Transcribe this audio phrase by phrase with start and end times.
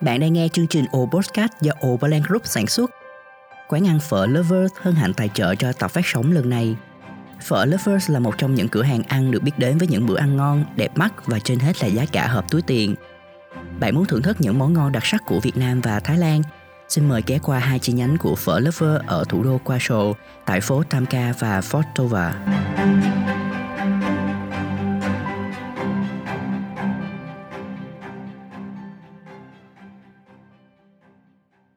[0.00, 2.90] Bạn đang nghe chương trình O Podcast do Overland Group sản xuất.
[3.68, 6.76] Quán ăn phở Lovers hân hạnh tài trợ cho tập phát sóng lần này.
[7.42, 10.16] Phở Lovers là một trong những cửa hàng ăn được biết đến với những bữa
[10.16, 12.94] ăn ngon, đẹp mắt và trên hết là giá cả hợp túi tiền.
[13.80, 16.42] Bạn muốn thưởng thức những món ngon đặc sắc của Việt Nam và Thái Lan?
[16.88, 20.12] Xin mời ghé qua hai chi nhánh của Phở Lover ở thủ đô Kwasho
[20.46, 22.34] tại phố Tamka và Fort Tova.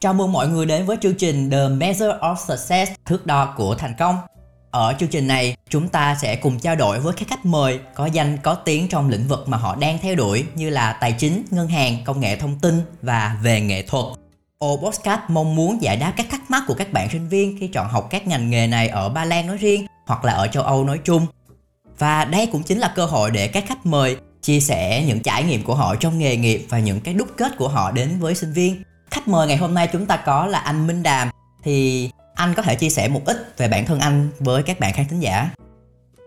[0.02, 3.76] Chào mừng mọi người đến với chương trình The Measure of Success, thước đo của
[3.76, 4.18] thành công.
[4.72, 8.06] Ở chương trình này, chúng ta sẽ cùng trao đổi với các khách mời có
[8.06, 11.44] danh có tiếng trong lĩnh vực mà họ đang theo đuổi như là tài chính,
[11.52, 14.06] ngân hàng, công nghệ thông tin và về nghệ thuật.
[14.60, 17.68] O Podcast mong muốn giải đáp các thắc mắc của các bạn sinh viên khi
[17.68, 20.64] chọn học các ngành nghề này ở Ba Lan nói riêng hoặc là ở châu
[20.64, 21.26] Âu nói chung.
[21.98, 25.44] Và đây cũng chính là cơ hội để các khách mời chia sẻ những trải
[25.44, 28.36] nghiệm của họ trong nghề nghiệp và những cái đúc kết của họ đến với
[28.36, 31.30] sinh viên khách mời ngày hôm nay chúng ta có là anh Minh Đàm
[31.64, 34.94] thì anh có thể chia sẻ một ít về bản thân anh với các bạn
[34.94, 35.50] khán thính giả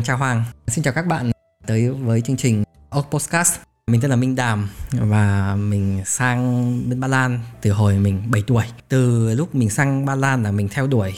[0.04, 1.30] chào Hoàng, xin chào các bạn
[1.66, 3.54] tới với chương trình Oak Podcast
[3.86, 8.42] mình tên là Minh Đàm và mình sang bên Ba Lan từ hồi mình 7
[8.46, 8.64] tuổi.
[8.88, 11.14] Từ lúc mình sang Ba Lan là mình theo đuổi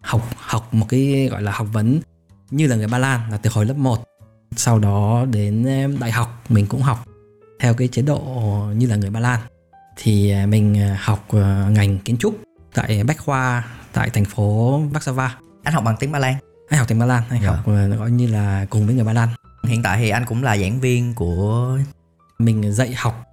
[0.00, 2.00] học học một cái gọi là học vấn
[2.50, 4.04] như là người Ba Lan là từ hồi lớp 1.
[4.56, 5.66] Sau đó đến
[6.00, 7.04] đại học mình cũng học
[7.60, 8.20] theo cái chế độ
[8.76, 9.40] như là người Ba Lan
[9.96, 12.40] thì à, mình à, học à, ngành kiến trúc
[12.74, 15.28] tại Bách Khoa tại thành phố Warsaw.
[15.62, 16.34] Anh học bằng tiếng Ba Lan?
[16.68, 17.50] Anh học tiếng Ba Lan, anh dạ.
[17.50, 17.66] học
[17.98, 19.28] gọi như là cùng với người Ba Lan.
[19.64, 21.78] Hiện tại thì anh cũng là giảng viên của
[22.38, 23.24] mình dạy học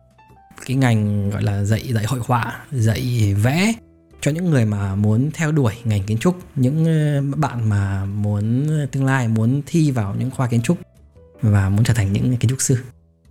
[0.65, 3.73] cái ngành gọi là dạy dạy hội họa, dạy vẽ
[4.21, 6.85] cho những người mà muốn theo đuổi ngành kiến trúc, những
[7.41, 10.77] bạn mà muốn tương lai muốn thi vào những khoa kiến trúc
[11.41, 12.77] và muốn trở thành những kiến trúc sư.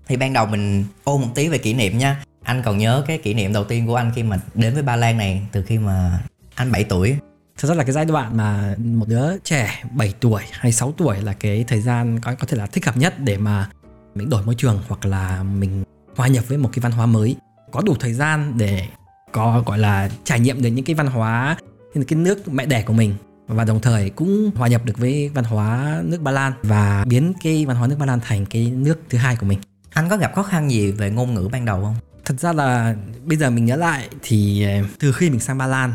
[0.07, 3.19] Thì ban đầu mình ôn một tí về kỷ niệm nha anh còn nhớ cái
[3.19, 5.79] kỷ niệm đầu tiên của anh khi mà đến với Ba Lan này từ khi
[5.79, 6.21] mà
[6.55, 7.17] anh 7 tuổi
[7.59, 11.21] Thật ra là cái giai đoạn mà một đứa trẻ 7 tuổi hay 6 tuổi
[11.21, 13.69] là cái thời gian có có thể là thích hợp nhất để mà
[14.15, 15.85] mình đổi môi trường hoặc là mình
[16.17, 17.37] hòa nhập với một cái văn hóa mới
[17.73, 18.87] có đủ thời gian để
[19.33, 21.57] có gọi là trải nghiệm được những cái văn hóa
[21.95, 23.15] như cái nước mẹ đẻ của mình
[23.47, 27.33] và đồng thời cũng hòa nhập được với văn hóa nước Ba Lan và biến
[27.43, 29.59] cái văn hóa nước Ba Lan thành cái nước thứ hai của mình.
[29.91, 31.95] Anh có gặp khó khăn gì về ngôn ngữ ban đầu không?
[32.25, 35.67] Thật ra là bây giờ mình nhớ lại thì ờ, từ khi mình sang Ba
[35.67, 35.93] Lan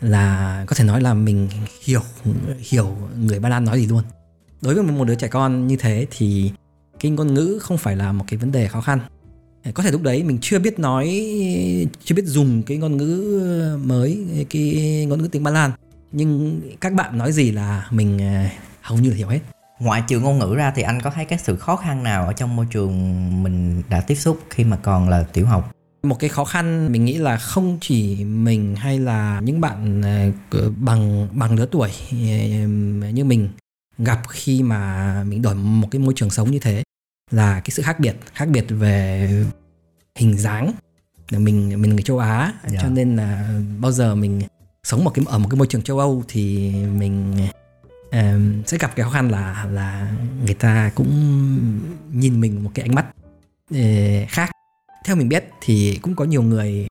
[0.00, 1.48] là có thể nói là mình
[1.84, 2.02] hiểu
[2.58, 4.02] hiểu người Ba Lan nói gì luôn.
[4.62, 6.52] Đối với một đứa trẻ con như thế thì
[7.00, 9.00] cái ngôn ngữ không phải là một cái vấn đề khó khăn.
[9.64, 11.06] Ờ, có thể lúc đấy mình chưa biết nói,
[12.04, 15.70] chưa biết dùng cái ngôn ngữ mới, cái ngôn ngữ tiếng Ba Lan
[16.12, 18.44] nhưng các bạn nói gì là mình ờ,
[18.82, 19.40] hầu như là hiểu hết
[19.82, 22.32] ngoại trừ ngôn ngữ ra thì anh có thấy cái sự khó khăn nào ở
[22.32, 22.92] trong môi trường
[23.42, 25.72] mình đã tiếp xúc khi mà còn là tiểu học
[26.02, 30.02] một cái khó khăn mình nghĩ là không chỉ mình hay là những bạn
[30.50, 33.48] ờ, bằng bằng lứa tuổi ờ, như mình
[33.98, 36.82] gặp khi mà mình đổi một cái môi trường sống như thế
[37.30, 39.28] là cái sự khác biệt khác biệt về
[40.18, 40.72] hình dáng
[41.30, 42.54] mình mình người châu Á yeah.
[42.72, 42.78] Dạ.
[42.82, 44.42] cho nên là bao giờ mình
[44.84, 47.36] sống một cái ở một cái môi trường châu Âu thì mình
[48.66, 50.12] sẽ gặp cái khó khăn là là
[50.44, 51.10] người ta cũng
[52.12, 53.06] nhìn mình một cái ánh mắt
[53.74, 54.50] uh, khác.
[55.04, 56.86] Theo mình biết thì cũng có nhiều người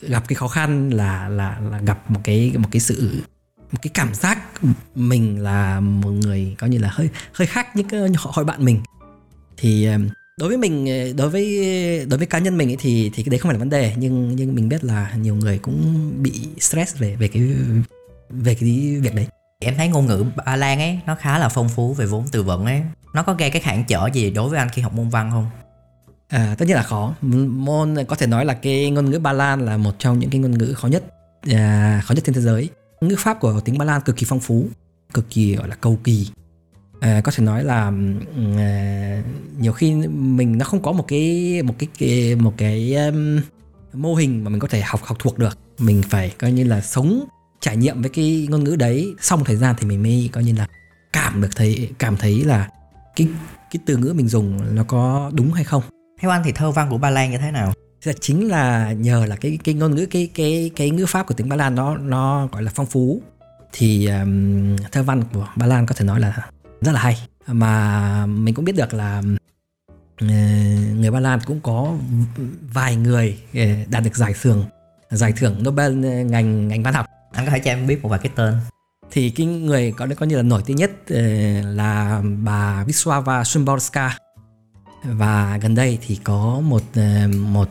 [0.00, 3.22] gặp cái khó khăn là là là gặp một cái một cái sự
[3.72, 4.38] một cái cảm giác
[4.94, 8.80] mình là một người coi như là hơi hơi khác những cái hội bạn mình.
[9.56, 9.98] Thì ờ,
[10.38, 11.46] đối với mình ờ, đối với
[12.06, 13.94] đối với cá nhân mình ấy thì thì cái đấy không phải là vấn đề.
[13.96, 17.42] Nhưng nhưng mình biết là nhiều người cũng bị stress về về cái
[18.30, 19.26] về cái việc đấy
[19.60, 22.42] em thấy ngôn ngữ Ba Lan ấy nó khá là phong phú về vốn từ
[22.42, 22.82] vựng ấy.
[23.14, 25.50] Nó có gây cái cản trở gì đối với anh khi học môn văn không?
[26.28, 27.14] À, tất nhiên là khó.
[27.48, 30.40] Môn có thể nói là cái ngôn ngữ Ba Lan là một trong những cái
[30.40, 31.04] ngôn ngữ khó nhất
[31.50, 32.68] à, khó nhất trên thế giới.
[33.00, 34.66] Ngữ pháp của tiếng Ba Lan cực kỳ phong phú
[35.14, 36.28] cực kỳ gọi là cầu kỳ.
[37.00, 37.92] À, có thể nói là
[38.56, 39.22] à,
[39.58, 43.40] nhiều khi mình nó không có một cái một cái, cái một cái um,
[43.92, 45.58] mô hình mà mình có thể học học thuộc được.
[45.78, 47.24] Mình phải coi như là sống
[47.60, 50.44] trải nghiệm với cái ngôn ngữ đấy sau một thời gian thì mình mới coi
[50.44, 50.66] như là
[51.12, 52.68] cảm được thấy cảm thấy là
[53.16, 53.28] cái
[53.70, 55.82] cái từ ngữ mình dùng nó có đúng hay không.
[56.20, 57.72] Theo anh thì thơ văn của Ba Lan như thế nào?
[58.02, 61.34] Thì chính là nhờ là cái cái ngôn ngữ cái cái cái ngữ pháp của
[61.34, 63.22] tiếng Ba Lan nó nó gọi là phong phú.
[63.72, 66.48] Thì um, thơ văn của Ba Lan có thể nói là
[66.80, 67.18] rất là hay.
[67.46, 69.22] Mà mình cũng biết được là
[70.24, 70.30] uh,
[70.94, 71.94] người Ba Lan cũng có
[72.72, 74.64] vài người uh, đạt được giải thưởng
[75.10, 78.20] giải thưởng Nobel ngành ngành văn học anh có thể cho em biết một vài
[78.22, 78.54] cái tên.
[79.10, 81.20] Thì cái người có có như là nổi tiếng nhất ờ,
[81.62, 84.10] là bà Wisława Szymborska.
[85.04, 87.68] Và gần đây thì có một ờ, một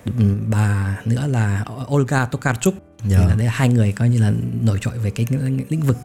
[0.47, 2.73] bà nữa là Olga Tokarczuk.
[3.07, 3.17] Dạ.
[3.19, 4.31] thì là đây hai người coi như là
[4.61, 5.25] nổi trội về cái
[5.69, 5.97] lĩnh vực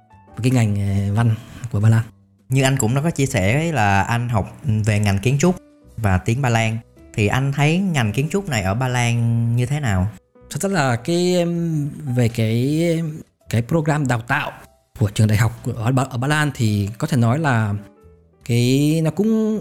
[0.42, 1.34] cái ngành ờ, văn
[1.72, 2.02] của Ba Lan.
[2.48, 5.56] Như anh cũng đã có chia sẻ là anh học về ngành kiến trúc
[5.96, 6.78] và tiếng Ba Lan.
[7.14, 10.08] Thì anh thấy ngành kiến trúc này ở Ba Lan như thế nào?
[10.50, 11.44] thật ra là cái
[12.16, 13.02] về cái
[13.48, 14.52] cái program đào tạo
[14.98, 17.74] của trường đại học ở Ba, ở Ba Lan thì có thể nói là
[18.44, 19.60] cái nó cũng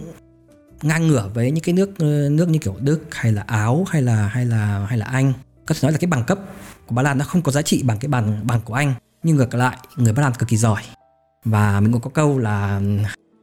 [0.82, 4.02] ngang ngửa với những cái nước ờ, nước như kiểu Đức hay là Áo hay
[4.02, 5.34] là hay là hay là Anh.
[5.66, 6.40] Có thể nói là cái bằng cấp
[6.88, 8.94] của Ba Lan nó không có giá trị bằng cái bằng bằng của Anh
[9.24, 10.82] nhưng ngược lại người Ba Lan cực kỳ giỏi.
[11.46, 12.82] Và mình cũng có câu là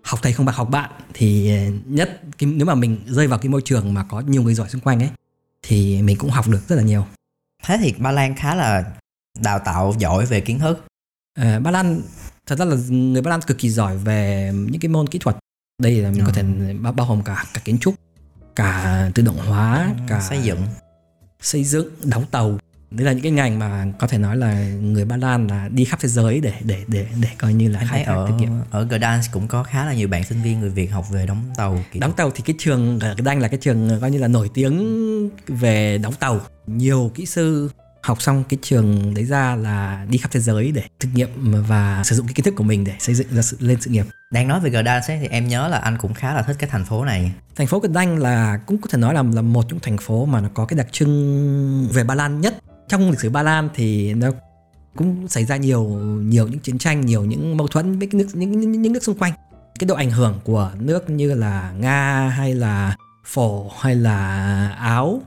[0.03, 0.91] học thầy không bằng học bạn.
[1.15, 4.43] Thì ờ, nhất cái, nếu mà mình rơi vào cái môi trường mà có nhiều
[4.43, 5.11] người giỏi xung quanh ấy
[5.63, 7.07] thì mình cũng học được rất là nhiều.
[7.65, 8.85] Thế thì Ba Lan khá là
[9.41, 10.85] đào tạo giỏi về kiến thức.
[11.39, 12.01] Ờ, Ba Lan
[12.47, 15.37] thật ra là người Ba Lan cực kỳ giỏi về những cái môn kỹ thuật.
[15.83, 16.27] Đây là mình Ờ.
[16.27, 16.43] có thể
[16.81, 17.95] bao, bao gồm cả cả kiến trúc,
[18.57, 20.59] cả tự động hóa, cả xây dựng.
[21.41, 22.59] xây dựng, đóng tàu.
[22.91, 25.85] Đây là những cái ngành mà có thể nói là người Ba Lan là đi
[25.85, 28.51] khắp thế giới để để để để coi như là khai thác ở nghiệm.
[28.71, 31.43] ở Gdansk cũng có khá là nhiều bạn sinh viên người Việt học về đóng
[31.57, 31.79] tàu.
[31.93, 34.51] kỹ Đóng tàu thì cái trường ở Gdańsk là cái trường coi như là nổi
[34.55, 36.41] tiếng về đóng tàu.
[36.67, 37.71] Nhiều kỹ sư
[38.05, 41.29] học xong cái trường đấy ra là đi khắp thế giới để thực nghiệm
[41.69, 43.91] và sử dụng cái kiến thức của mình để xây dựng ra sự lên sự
[43.91, 44.07] nghiệp.
[44.33, 46.71] Đang nói về Gdansk ấy, thì em nhớ là anh cũng khá là thích cái
[46.71, 47.33] thành phố này.
[47.57, 50.41] Thành phố Gdańsk là cũng có thể nói là là một trong thành phố mà
[50.41, 52.57] nó có cái đặc trưng về Ba Lan nhất.
[52.89, 54.31] Trong lịch sử Ba Lan thì nó
[54.97, 55.85] cũng xảy ra nhiều
[56.23, 59.19] nhiều những chiến tranh, nhiều những mâu thuẫn với nước những, những, những nước xung
[59.19, 59.33] quanh.
[59.79, 65.23] Cái độ ảnh hưởng của nước như là Nga hay là Phổ hay là Áo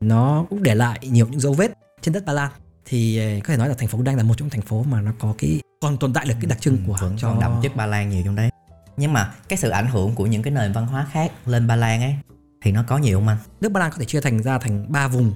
[0.00, 1.72] nó cũng để lại nhiều những dấu vết
[2.02, 2.50] trên đất Ba Lan.
[2.84, 4.82] Thì eh, có thể nói là thành phố đang là một trong những thành phố
[4.82, 7.40] mà nó có cái còn tồn tại được cái đặc trưng của vẫn cho còn
[7.40, 8.50] đậm chất Ba Lan nhiều trong đấy.
[8.96, 11.76] Nhưng mà cái sự ảnh hưởng của những cái nền văn hóa khác lên Ba
[11.76, 12.14] Lan ấy
[12.62, 13.38] thì nó có nhiều không anh?
[13.60, 15.32] nước Ba Lan có thể chia thành ra thành ba vùng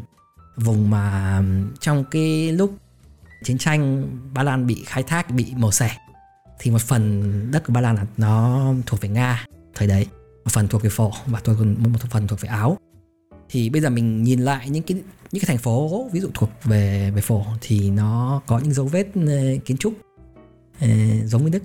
[0.56, 1.42] vùng mà
[1.80, 2.74] trong cái lúc
[3.44, 5.96] chiến tranh Ba Lan bị khai thác bị mổ xẻ
[6.58, 10.06] thì một phần đất của Ba Lan là nó thuộc về Nga thời đấy
[10.44, 12.78] một phần thuộc về Phổ và thuộc một phần thuộc về Áo
[13.52, 14.96] thì bây giờ mình nhìn lại những cái
[15.32, 18.86] những cái thành phố ví dụ thuộc về về Phổ thì nó có những dấu
[18.86, 19.94] vết ờ, kiến trúc
[20.80, 20.88] ờ,
[21.24, 21.62] giống với Đức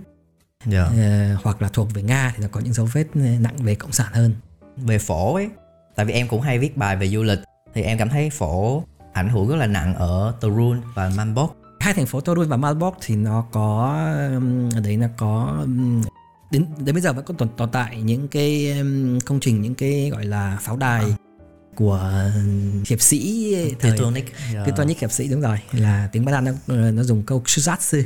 [0.66, 0.84] Dạ.
[0.84, 3.92] Ờ, hoặc là thuộc về Nga thì nó có những dấu vết nặng về cộng
[3.92, 4.36] sản hơn
[4.78, 5.50] Về phổ ấy,
[5.96, 7.40] tại vì em cũng hay viết bài về du lịch
[7.74, 11.56] thì em cảm thấy phổ ảnh hưởng rất là nặng ở Torun và Malbok.
[11.80, 13.96] hai thành phố Torun và Malbork thì nó có
[14.76, 15.66] ở đấy nó có
[16.52, 18.76] đến đến bây giờ vẫn còn tồn, tồn tại những cái
[19.26, 21.04] công trình những cái gọi là pháo đài
[21.78, 22.32] của
[22.88, 24.34] hiệp sĩ thời Teutonic.
[24.54, 24.64] Dạ.
[24.66, 28.04] Teutonic hiệp sĩ đúng rồi là tiếng Ba Lan nó nó dùng câu Shuzatsu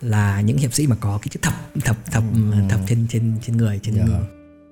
[0.00, 1.54] là những hiệp sĩ mà có cái chữ thập
[1.84, 2.68] thập thập Ừm.
[2.68, 4.04] thập trên trên trên người trên Dạ.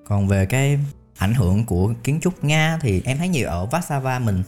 [0.04, 0.78] Còn về cái
[1.18, 4.42] ảnh hưởng của kiến trúc Nga thì em thấy nhiều ở Warsaw mình.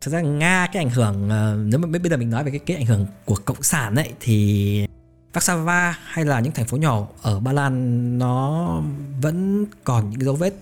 [0.00, 2.60] Thật ra Nga cái ảnh hưởng ờ, nếu mà bây giờ mình nói về cái
[2.66, 4.86] cái ảnh hưởng của cộng sản ấy thì
[5.32, 8.82] Warsaw hay là những thành phố nhỏ ở Ba Lan nó
[9.22, 10.54] vẫn còn những dấu vết.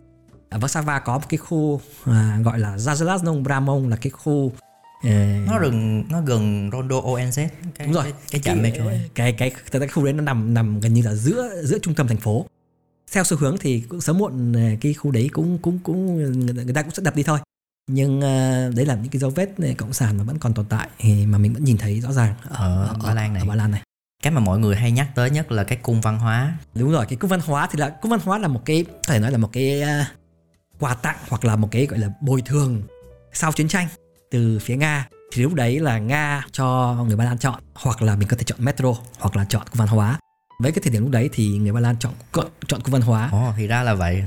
[0.53, 4.53] Ở Warsaw có một cái khu à, gọi là Zazelazną Bramą là cái khu
[5.03, 5.11] ờ,
[5.47, 8.05] Nó gần nó gần Rondo ONZ cái đúng rồi.
[8.05, 8.85] cái, cái trạm metro
[9.15, 11.95] cái cái ra cái khu đấy nó nằm nằm gần như là giữa giữa trung
[11.95, 12.47] tâm thành phố.
[13.13, 16.17] Theo xu hướng thì cũng sớm muộn ờ, cái khu đấy cũng cũng cũng
[16.47, 17.39] người, ta cũng sẽ đập đi thôi.
[17.91, 20.67] Nhưng ờ, đấy là những cái dấu vết ờ, cộng sản mà vẫn còn tồn
[20.69, 23.43] tại thì mà mình vẫn nhìn thấy rõ ràng Ở Ba Lan này.
[23.43, 23.83] ở Ba Lan này.
[24.23, 26.59] Cái mà mọi người hay nhắc tới nhất là cái cung văn hóa.
[26.75, 28.99] đúng rồi cái cung văn hóa thì là cung văn hóa là một cái có
[29.13, 30.05] thể nói là một cái ờ,
[30.83, 32.83] quà tặng hoặc là một cái gọi là bồi thường
[33.33, 33.89] sau chiến tranh
[34.31, 35.09] từ phía Nga.
[35.33, 38.45] Thì lúc đấy là Nga cho người Ba Lan chọn hoặc là mình có thể
[38.45, 40.19] chọn metro hoặc là chọn cung văn hóa.
[40.61, 43.29] Với cái thời điểm lúc đấy thì người Ba Lan chọn chọn, chọn văn hóa.
[43.33, 44.23] Ồ thì ra là vậy.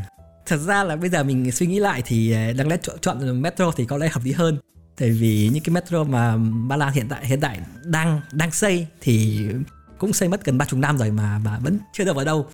[0.46, 3.42] thật ra là bây giờ mình suy nghĩ lại thì ờ, đáng lẽ chọn, chọn
[3.42, 4.58] metro thì có lẽ hợp lý hơn.
[4.98, 8.88] Tại vì những cái metro mà Ba Lan hiện tại hiện tại đang đang xây
[9.02, 9.48] thì
[9.98, 12.48] cũng xây mất gần ba chục năm rồi mà mà vẫn chưa được vào đâu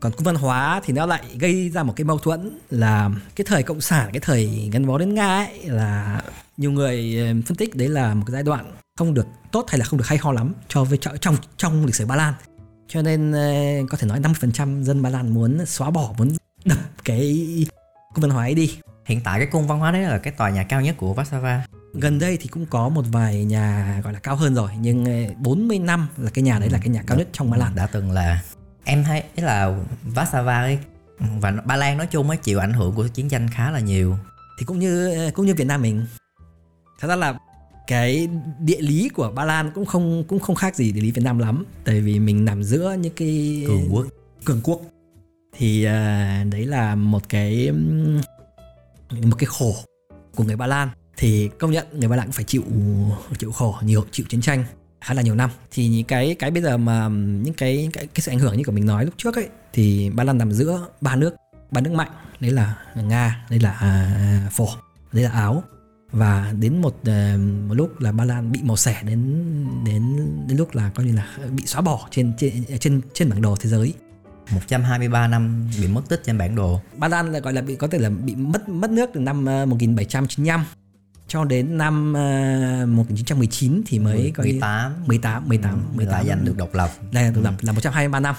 [0.00, 3.44] còn cung văn hóa thì nó lại gây ra một cái mâu thuẫn là cái
[3.48, 6.22] thời cộng sản cái thời gắn bó đến nga ấy là
[6.56, 9.78] nhiều người ờ, phân tích đấy là một cái giai đoạn không được tốt hay
[9.78, 12.34] là không được hay ho lắm cho với trong trong, lịch sử ba lan.
[12.88, 13.52] Cho nên ờ,
[13.90, 17.46] có thể nói 50% dân ba lan muốn xóa bỏ muốn đập cái
[18.14, 18.78] cung văn hóa ấy đi.
[19.04, 21.60] Hiện tại cái cung văn hóa đấy là cái tòa nhà cao nhất của Warsaw.
[21.92, 25.34] gần đây thì cũng có một vài nhà gọi là cao hơn rồi nhưng ờ,
[25.38, 27.74] 40 năm là cái nhà đấy là cái nhà cao nhất trong ba lan.
[27.74, 28.42] Đã từng là
[28.84, 29.76] em thấy ý là
[30.14, 30.78] Warsaw ấy
[31.40, 34.16] và Ba Lan nói chung ấy chịu ảnh hưởng của chiến tranh khá là nhiều.
[34.58, 36.06] thì cũng như cũng như Việt Nam mình
[37.00, 37.38] thật ra là
[37.86, 41.22] cái địa lý của Ba Lan cũng không cũng không khác gì địa lý Việt
[41.24, 44.06] Nam lắm tại vì mình nằm giữa những cái Cường quốc.
[44.44, 44.80] cường quốc
[45.56, 47.72] thì à, đấy là một cái
[49.10, 49.74] một cái khổ
[50.34, 52.62] của người Ba Lan thì công nhận người Ba Lan cũng phải chịu
[53.38, 54.64] chịu khổ nhiều chịu chiến tranh
[55.04, 55.50] khá là nhiều năm.
[55.70, 58.64] Thì những cái cái bây giờ mà những cái cái, cái sự ảnh hưởng như
[58.64, 61.34] của mình nói lúc trước ấy thì Ba Lan nằm giữa ba nước
[61.70, 64.68] ba nước mạnh đấy là Nga đấy là à, phổ
[65.12, 65.62] đấy là Áo.
[66.10, 69.44] Và đến một uh, một lúc là Ba Lan bị màu xẻ đến
[69.86, 70.16] đến
[70.48, 73.56] đến lúc là coi như là bị xóa bỏ trên trên trên trên bản đồ
[73.60, 73.94] thế giới.
[74.52, 76.80] 123 năm bị mất tích trên bản đồ.
[76.96, 79.40] Ba Lan là gọi là bị có thể là bị mất mất nước từ năm
[79.62, 80.64] uh, 1795
[81.28, 86.56] cho đến năm uh, 1919 thì mới có 18 18 18 18 lại giành được
[86.56, 86.90] độc lập.
[87.12, 87.66] Đây là độc lập ừ.
[87.66, 88.34] là 123 năm.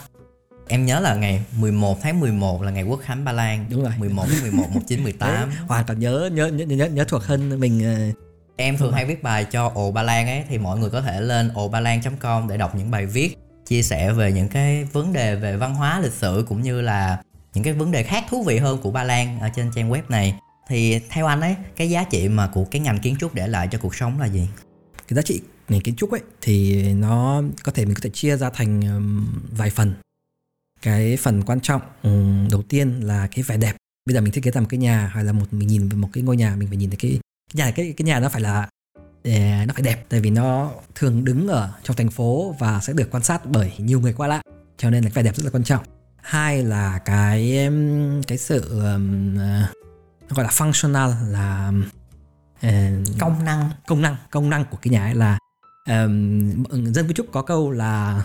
[0.68, 3.66] Em nhớ là ngày 11 tháng 11 là ngày quốc khánh Ba Lan.
[3.70, 3.92] Đúng rồi.
[3.98, 5.50] 11 tháng 11 1918.
[5.50, 8.16] Đấy, hoàn toàn nhớ nhớ nhớ nhớ, nhớ thuộc hơn mình uh,
[8.58, 11.22] Em thường hay viết bài cho ồ Ba Lan ấy thì mọi người có thể
[11.22, 15.14] lên ồ ba lan.com để đọc những bài viết chia sẻ về những cái vấn
[15.14, 17.22] đề về văn hóa lịch sử cũng như là
[17.54, 20.02] những cái vấn đề khác thú vị hơn của Ba Lan ở trên trang web
[20.10, 20.36] này
[20.68, 23.68] thì theo anh ấy cái giá trị mà của cái ngành kiến trúc để lại
[23.72, 24.50] cho cuộc sống là gì?
[25.08, 28.38] Cái giá trị ngành kiến trúc ấy thì nó có thể mình có thể chia
[28.38, 28.82] ra thành
[29.52, 29.94] vài phần.
[30.82, 31.82] Cái phần quan trọng
[32.52, 33.76] đầu tiên là cái vẻ đẹp.
[34.06, 35.98] Bây giờ mình thiết kế ra một cái nhà hay là một mình nhìn về
[35.98, 37.12] một cái ngôi nhà mình phải nhìn thấy cái,
[37.54, 38.70] cái nhà cái cái nhà nó phải là
[39.24, 40.06] à, nó phải đẹp.
[40.10, 43.72] Tại vì nó thường đứng ở trong thành phố và sẽ được quan sát bởi
[43.78, 44.44] nhiều người qua lại.
[44.78, 45.84] Cho nên là vẻ đẹp rất là quan trọng.
[46.22, 47.70] Hai là cái
[48.28, 48.82] cái sự
[49.40, 49.72] à,
[50.30, 51.72] gọi là functional là
[52.68, 53.70] uh, công năng.
[53.88, 55.38] công năng công năng của cái nhà ấy là
[55.88, 56.64] um,
[56.94, 58.24] dân kiến trúc có câu là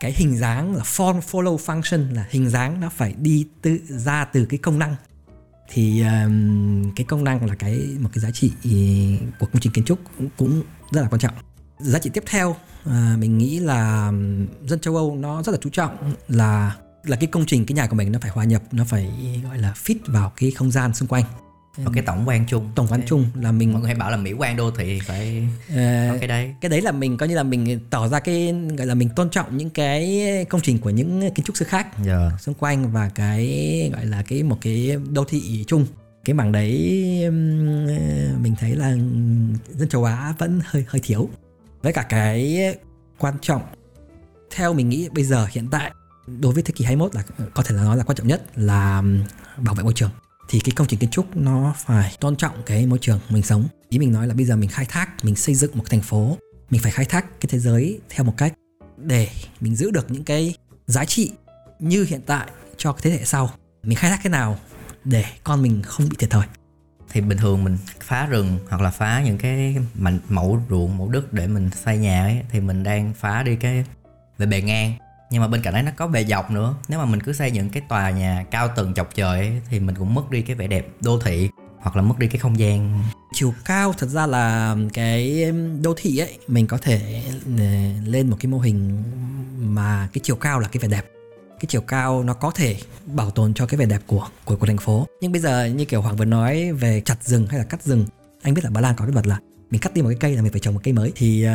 [0.00, 4.24] cái hình dáng là form follow function là hình dáng nó phải đi tự ra
[4.24, 4.96] từ cái công năng.
[5.68, 8.52] Thì um, cái công năng là cái một cái giá trị
[9.40, 11.34] của công trình kiến trúc cũng, cũng rất là quan trọng.
[11.78, 14.12] Giá trị tiếp theo à, mình nghĩ là
[14.66, 17.86] dân châu Âu nó rất là chú trọng là là cái công trình cái nhà
[17.86, 19.10] của mình nó phải hòa nhập nó phải
[19.44, 21.24] gọi là fit vào cái không gian xung quanh.
[21.76, 22.70] Và cái tổng quan chung.
[22.74, 25.48] Tổng quan chung là mình mọi người hay bảo là mỹ quan đô thị phải
[25.68, 25.74] uh,
[26.20, 26.54] cái đấy.
[26.60, 29.30] cái đấy là mình coi như là mình tỏ ra cái gọi là mình tôn
[29.30, 32.06] trọng những cái công trình của những kiến trúc sư khác yeah.
[32.06, 32.30] Dạ.
[32.40, 35.86] xung quanh và cái gọi là cái một cái đô thị chung.
[36.24, 36.70] Cái mảng đấy
[38.42, 38.90] mình thấy là
[39.68, 41.28] dân châu Á vẫn hơi hơi thiếu.
[41.82, 42.58] Với cả cái
[43.18, 43.62] quan trọng
[44.54, 45.90] theo mình nghĩ bây giờ hiện tại
[46.26, 47.22] đối với thế kỷ 21 là
[47.54, 49.02] có thể là nói là quan trọng nhất là
[49.56, 50.10] bảo vệ môi trường.
[50.48, 53.68] Thì cái công trình kiến trúc nó phải tôn trọng cái môi trường mình sống.
[53.88, 56.38] Ý mình nói là bây giờ mình khai thác, mình xây dựng một thành phố,
[56.70, 58.52] mình phải khai thác cái thế giới theo một cách
[58.96, 59.28] để
[59.60, 60.54] mình giữ được những cái
[60.86, 61.32] giá trị
[61.78, 63.50] như hiện tại cho cái thế hệ sau.
[63.82, 64.58] Mình khai thác thế nào
[65.04, 66.46] để con mình không bị thiệt thòi.
[67.10, 71.08] Thì bình thường mình phá rừng hoặc là phá những cái mảnh, mẫu ruộng, mẫu
[71.08, 73.84] đất để mình xây nhà ấy, thì mình đang phá đi cái
[74.38, 74.94] về bề ngang
[75.32, 76.74] nhưng mà bên cạnh đấy nó có bề dọc nữa.
[76.88, 79.80] Nếu mà mình cứ xây những cái tòa nhà cao tầng chọc trời ấy, thì
[79.80, 81.48] mình cũng mất đi cái vẻ đẹp đô thị
[81.78, 83.02] hoặc là mất đi cái không gian.
[83.32, 87.22] Chiều cao thật ra là cái đô thị ấy mình có thể
[87.58, 87.64] ờ,
[88.06, 89.02] lên một cái mô hình
[89.58, 91.06] mà cái chiều cao là cái vẻ đẹp.
[91.48, 94.66] Cái chiều cao nó có thể bảo tồn cho cái vẻ đẹp của của của
[94.66, 95.06] thành phố.
[95.20, 98.06] Nhưng bây giờ như kiểu hoàng vừa nói về chặt rừng hay là cắt rừng
[98.42, 99.38] anh biết là ba lan có cái luật là
[99.72, 101.12] mình cắt đi một cái cây là mình phải trồng một cây mới.
[101.14, 101.50] Thì uh,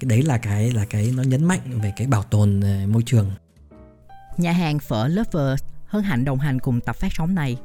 [0.00, 3.02] cái đấy là cái là cái nó nhấn mạnh về cái bảo tồn uh, môi
[3.06, 3.30] trường.
[4.36, 7.56] Nhà hàng phở Lover hân hạnh đồng hành cùng tập phát sóng này.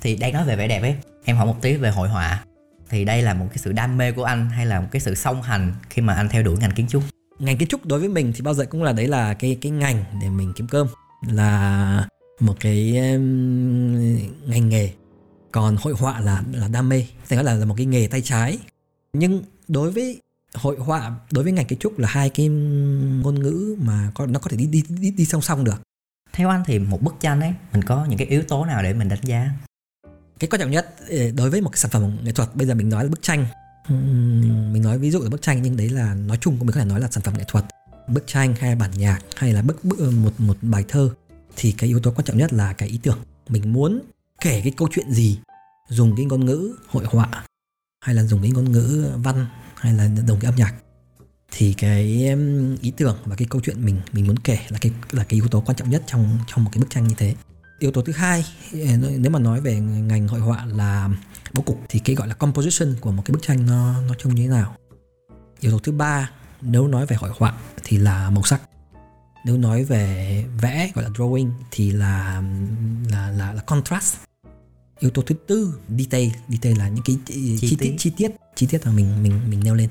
[0.00, 0.94] Thì đang nói về vẻ đẹp ấy.
[1.24, 2.44] Em hỏi một tí về hội họa.
[2.88, 5.14] Thì đây là một cái sự đam mê của anh hay là một cái sự
[5.14, 7.02] song hành khi mà anh theo đuổi ngành kiến trúc?
[7.38, 9.72] Ngành kiến trúc đối với mình thì bao giờ cũng là đấy là cái cái
[9.72, 10.86] ngành để mình kiếm cơm
[11.28, 12.08] là
[12.40, 13.22] một cái um,
[14.46, 14.90] ngành nghề.
[15.52, 18.58] Còn hội họa là là đam mê thì là là một cái nghề tay trái
[19.14, 20.20] nhưng đối với
[20.54, 24.40] hội họa đối với ngành kiến trúc là hai cái ngôn ngữ mà có nó
[24.40, 25.82] có thể đi đi đi, đi song song được.
[26.32, 28.92] Theo anh thì một bức tranh ấy mình có những cái yếu tố nào để
[28.92, 29.50] mình đánh giá?
[30.38, 32.74] Cái quan trọng nhất ờ, đối với một cái sản phẩm nghệ thuật bây giờ
[32.74, 33.46] mình nói là bức tranh.
[34.72, 36.84] Mình nói ví dụ là bức tranh nhưng đấy là nói chung mình có thể
[36.84, 37.64] nói là sản phẩm nghệ thuật.
[38.08, 41.10] Bức tranh hay bản nhạc hay là bức, bức một một bài thơ
[41.56, 43.18] thì cái yếu tố quan trọng nhất là cái ý tưởng.
[43.48, 44.00] Mình muốn
[44.40, 45.38] kể cái câu chuyện gì
[45.88, 47.44] dùng cái ngôn ngữ hội họa
[48.04, 49.46] hay là dùng cái ngôn ngữ văn
[49.76, 50.74] hay là dùng cái âm nhạc
[51.52, 52.02] thì cái
[52.80, 55.48] ý tưởng và cái câu chuyện mình mình muốn kể là cái là cái yếu
[55.48, 57.34] tố quan trọng nhất trong trong một cái bức tranh như thế.
[57.78, 58.44] Yếu tố thứ hai
[59.18, 61.10] nếu mà nói về ngành hội họa là
[61.52, 64.34] bố cục thì cái gọi là composition của một cái bức tranh nó nó trông
[64.34, 64.76] như thế nào?
[65.60, 66.30] Yếu tố thứ ba
[66.60, 68.60] nếu nói về hội họa thì là màu sắc.
[69.46, 72.42] Nếu nói về vẽ gọi là drawing thì là
[73.10, 74.16] là là, là contrast
[74.98, 76.28] yếu tố thứ tư detail.
[76.48, 78.30] Detail là những cái chi, chi tiết chi tiết.
[78.54, 79.88] Chi tiết mà mình mình mình nêu lên.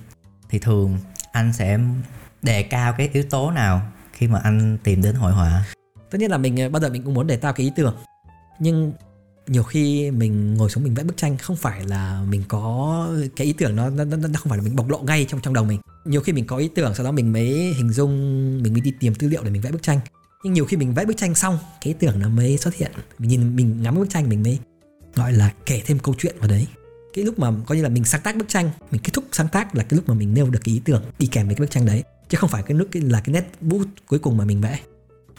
[0.49, 0.97] Thì thường
[1.31, 1.79] anh sẽ
[2.41, 5.65] đề cao cái yếu tố nào khi mà anh tìm đến hội họa?
[6.09, 7.95] Tất nhiên là mình bao giờ mình cũng muốn đề cao cái ý tưởng.
[8.59, 8.93] Nhưng
[9.47, 13.47] nhiều khi mình ngồi xuống mình vẽ bức tranh không phải là mình có cái
[13.47, 15.53] ý tưởng nó nó, nó, nó không phải là mình bộc lộ ngay trong trong
[15.53, 15.79] đầu mình.
[16.05, 18.11] Nhiều khi mình có ý tưởng sau đó mình mới hình dung
[18.63, 19.99] mình mới đi tìm tư liệu để mình vẽ bức tranh.
[20.43, 22.91] Nhưng nhiều khi mình vẽ bức tranh xong cái ý tưởng nó mới xuất hiện.
[23.19, 24.59] Mình nhìn mình ngắm bức tranh mình mới
[25.15, 26.67] gọi là kể thêm câu chuyện vào đấy.
[27.13, 29.47] Cái lúc mà coi như là mình sáng tác bức tranh mình kết thúc sáng
[29.47, 31.59] tác là cái lúc mà mình nêu được cái ý tưởng đi kèm với cái
[31.59, 34.45] bức tranh đấy chứ không phải cái lúc là cái nét bút cuối cùng mà
[34.45, 34.79] mình vẽ.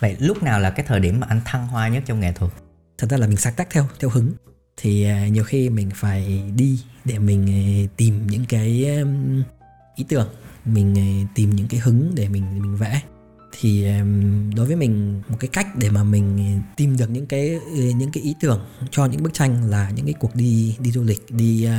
[0.00, 2.52] Vậy lúc nào là cái thời điểm mà anh thăng hoa nhất trong nghệ thuật?
[2.98, 4.32] Thật ra là mình sáng tác theo theo hứng.
[4.76, 7.44] Thì uh, nhiều khi mình phải đi để mình
[7.84, 8.86] uh, tìm những cái
[9.96, 10.28] ý tưởng
[10.64, 13.02] mình uh, tìm những cái hứng để mình mình vẽ
[13.60, 13.86] thì
[14.56, 18.10] đối với mình một cái cách để mà mình tìm được những cái ừ, những
[18.12, 21.30] cái ý tưởng cho những bức tranh là những cái cuộc đi đi du lịch
[21.30, 21.72] đi ờ,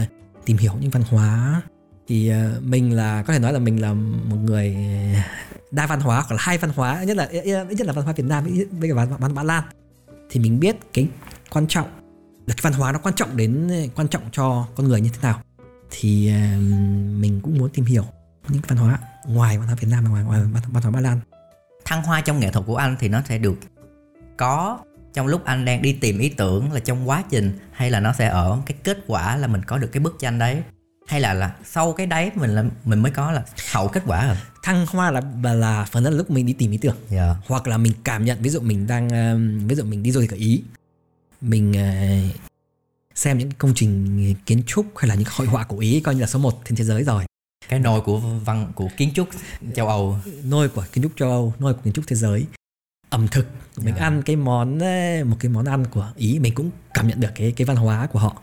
[0.46, 1.62] tìm hiểu những văn hóa.
[2.08, 4.78] Thì ờ, mình là có thể nói là mình là một người
[5.72, 7.30] đa văn hóa hoặc là hai văn hóa nhất là
[7.70, 9.64] nhất là văn hóa Việt Nam với cả văn hóa Ba Lan.
[10.30, 11.08] Thì mình biết cái
[11.50, 11.88] quan trọng
[12.48, 15.20] là cái văn hóa nó quan trọng đến quan trọng cho con người như thế
[15.22, 15.42] nào.
[15.92, 16.60] Thì ờ,
[17.20, 18.04] mình cũng muốn tìm hiểu
[18.50, 20.42] những văn hóa ngoài văn hóa Việt Nam và ngoài, ngoài
[20.72, 21.20] văn hóa Ba Lan
[21.86, 23.56] thăng hoa trong nghệ thuật của anh thì nó sẽ được
[24.38, 24.80] có
[25.14, 28.14] trong lúc anh đang đi tìm ý tưởng là trong quá trình hay là nó
[28.14, 30.62] sẽ ở cái kết quả là mình có được cái bức tranh đấy
[31.08, 34.28] hay là là sau cái đấy mình là mình mới có là hậu kết quả
[34.28, 37.12] rồi thăng hoa là là, phần lớn là lúc mình đi tìm ý tưởng yeah.
[37.12, 37.36] Dạ.
[37.48, 39.10] hoặc là mình cảm nhận ví dụ mình đang
[39.68, 40.64] ví dụ mình đi du lịch ở ý
[41.42, 42.36] mình uh,
[43.16, 46.22] xem những công trình kiến trúc hay là những hội họa của ý coi như
[46.22, 47.24] là số 1 trên thế giới rồi
[47.70, 49.30] cái nôi của văn của kiến trúc
[49.76, 52.46] châu Âu nôi của kiến trúc châu Âu nôi của kiến trúc thế giới
[53.10, 53.98] ẩm thực mình yeah.
[54.00, 54.06] Dạ.
[54.06, 54.78] ăn cái món
[55.30, 58.08] một cái món ăn của ý mình cũng cảm nhận được cái cái văn hóa
[58.08, 58.42] của họ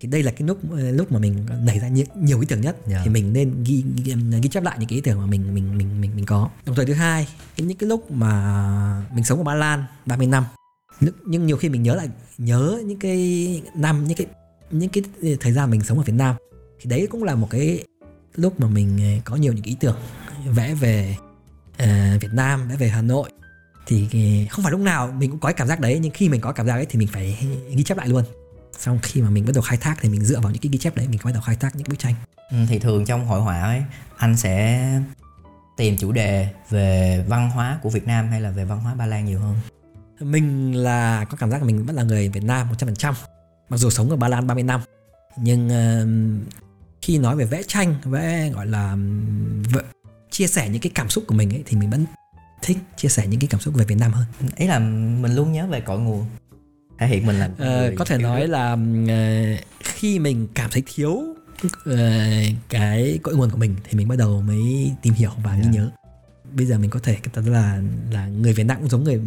[0.00, 2.76] thì đây là cái lúc lúc mà mình nảy ra nhiều, nhiều ý tưởng nhất
[2.76, 2.90] yeah.
[2.90, 3.00] Dạ.
[3.04, 5.78] thì mình nên ghi, ghi ghi chép lại những cái ý tưởng mà mình mình
[5.78, 9.38] mình mình mình có đồng thời thứ hai cái những cái lúc mà mình sống
[9.38, 10.44] ở Ba Lan 30 năm
[11.26, 12.08] nhưng nhiều khi mình nhớ lại
[12.38, 14.26] nhớ những cái năm những cái
[14.70, 15.02] những cái
[15.40, 16.36] thời gian mình sống ở Việt Nam
[16.80, 17.84] thì đấy cũng là một cái
[18.34, 19.96] lúc mà mình ờ, có nhiều những ý tưởng
[20.46, 21.16] vẽ về
[21.82, 23.30] uh, Việt Nam vẽ về Hà Nội
[23.86, 26.40] thì không phải lúc nào mình cũng có cái cảm giác đấy nhưng khi mình
[26.40, 28.24] có cảm giác ấy thì mình phải ghi chép lại luôn.
[28.78, 30.78] Xong khi mà mình bắt đầu khai thác thì mình dựa vào những cái ghi
[30.78, 32.14] chép đấy mình bắt đầu khai thác những bức tranh.
[32.50, 33.82] Ừ, thì thường trong hội họa ấy
[34.16, 34.88] anh sẽ
[35.76, 39.06] tìm chủ đề về văn hóa của Việt Nam hay là về văn hóa Ba
[39.06, 39.56] Lan nhiều hơn?
[40.20, 43.12] Mình là có cảm giác là mình vẫn là người Việt Nam 100%
[43.68, 44.80] mặc dù sống ở Ba Lan 30 năm.
[45.36, 46.62] Nhưng uh,
[47.02, 48.96] khi nói về vẽ tranh vẽ gọi là
[49.72, 49.82] v-
[50.30, 52.04] chia sẻ những cái cảm xúc của mình ấy thì mình vẫn
[52.62, 54.24] thích chia sẻ những cái cảm xúc về Việt Nam hơn
[54.56, 56.26] ý là mình luôn nhớ về cội nguồn
[56.98, 61.10] thể hiện mình là uh, có thể nói là uh, khi mình cảm thấy thiếu
[61.66, 61.92] uh,
[62.68, 65.64] cái cội nguồn của mình thì mình bắt đầu mới tìm hiểu và yeah.
[65.64, 65.80] ghi dạ.
[65.80, 65.90] nhớ
[66.56, 69.18] bây giờ mình có thể là là người Việt Nam cũng giống người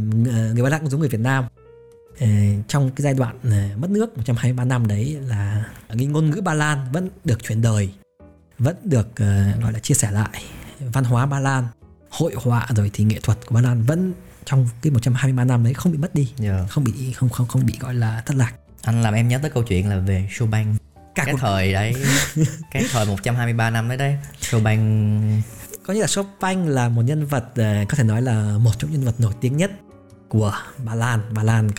[0.53, 1.45] người Ba Lan cũng giống người Việt Nam
[2.67, 6.53] trong cái giai đoạn uh, mất nước 123 năm đấy là cái ngôn ngữ Ba
[6.53, 7.89] Lan vẫn được truyền đời
[8.59, 10.43] vẫn được uh, gọi là chia sẻ lại
[10.79, 11.67] văn hóa Ba Lan
[12.09, 14.13] hội họa rồi thì nghệ thuật của Ba Lan vẫn
[14.45, 16.55] trong cái 123 năm đấy không bị mất đi yeah.
[16.59, 16.67] Dạ.
[16.69, 19.51] không bị không không không bị gọi là thất lạc anh làm em nhớ tới
[19.51, 20.75] câu chuyện là về Chopin
[21.15, 21.39] Cả cái cuộc...
[21.41, 21.95] thời đấy
[22.71, 24.79] cái thời 123 năm đấy đấy Chopin
[25.85, 28.91] có nghĩa là Chopin là một nhân vật ờ, có thể nói là một trong
[28.91, 29.71] nhân vật nổi tiếng nhất
[30.35, 30.53] của
[30.85, 31.21] Ba Lan.
[31.33, 31.69] Ba Lan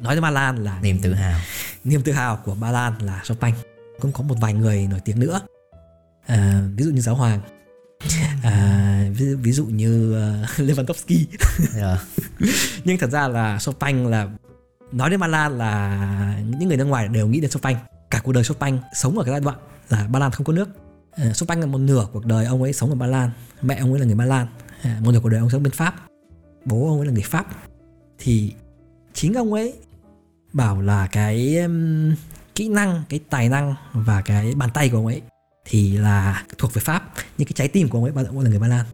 [0.00, 1.40] nói đến Ba Lan là niềm tự hào.
[1.84, 3.54] Niềm tự hào của Ba Lan là Chopin
[4.00, 5.40] cũng có một vài người nổi tiếng nữa.
[6.26, 7.40] À, ví dụ như giáo hoàng.
[8.42, 10.10] À, ví, ví dụ như
[10.44, 11.24] uh, Lewandowski.
[11.58, 11.72] Yeah.
[11.74, 11.98] Dạ.
[12.84, 14.28] nhưng thật ra là Chopin là
[14.92, 17.76] nói đến Ba Lan là những người nước ngoài đều nghĩ đến Chopin
[18.10, 20.68] cả cuộc đời Chopin sống ở cái giai đoạn là Ba Lan không có nước.
[21.12, 23.30] À, Chopin là một nửa cuộc đời ông ấy sống ở Ba Lan.
[23.62, 24.46] Mẹ ông ấy là người Ba Lan.
[24.82, 25.94] À, một nửa cuộc đời ông sống bên Pháp.
[26.64, 27.46] Bố ông ấy là người Pháp
[28.18, 28.52] thì
[29.14, 29.74] chính ông ấy
[30.52, 32.14] bảo là cái um,
[32.54, 35.22] kỹ năng cái tài năng và cái bàn tay của ông ấy
[35.64, 38.40] thì là thuộc về Pháp nhưng cái trái tim của ông ấy bao giờ cũng
[38.40, 38.86] là người Ba Lan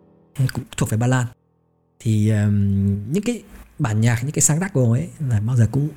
[0.53, 1.27] cũng thuộc về Ba Lan.
[2.01, 3.43] Thì um, những cái
[3.79, 5.89] bản nhạc những cái sáng tác của ông ấy là bao giờ cũng